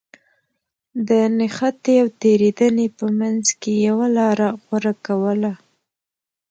[1.07, 5.53] د نښتې او تېرېدنې په منځ کې يوه لاره غوره کوله.